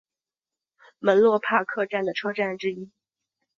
[0.97, 2.89] 门洛帕克站的车站之一。